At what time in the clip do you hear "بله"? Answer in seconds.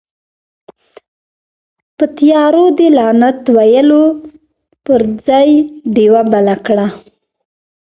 6.31-6.55